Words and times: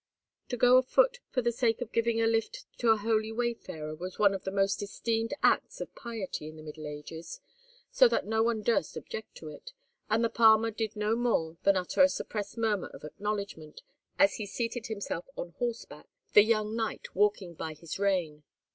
To 0.49 0.57
go 0.57 0.77
afoot 0.77 1.19
for 1.29 1.43
the 1.43 1.51
sake 1.51 1.79
of 1.79 1.91
giving 1.91 2.19
a 2.19 2.25
lift 2.25 2.65
to 2.79 2.89
a 2.89 2.97
holy 2.97 3.31
wayfarer 3.31 3.93
was 3.93 4.17
one 4.17 4.33
of 4.33 4.45
the 4.45 4.49
most 4.51 4.81
esteemed 4.81 5.31
acts 5.43 5.79
of 5.79 5.93
piety 5.93 6.49
of 6.49 6.55
the 6.55 6.63
Middle 6.63 6.87
Age, 6.87 7.13
so 7.91 8.07
that 8.07 8.25
no 8.25 8.41
one 8.41 8.63
durst 8.63 8.97
object 8.97 9.35
to 9.35 9.49
it, 9.49 9.73
and 10.09 10.23
the 10.23 10.29
palmer 10.29 10.71
did 10.71 10.95
no 10.95 11.15
more 11.15 11.57
than 11.61 11.77
utter 11.77 12.01
a 12.01 12.09
suppressed 12.09 12.57
murmur 12.57 12.87
of 12.87 13.03
acknowledgment 13.03 13.83
as 14.17 14.37
he 14.37 14.47
seated 14.47 14.87
himself 14.87 15.27
on 15.35 15.51
horseback, 15.59 16.07
the 16.33 16.41
young 16.41 16.75
knight 16.75 17.13
walking 17.15 17.53
by 17.53 17.75
his 17.75 17.99
rein. 17.99 18.41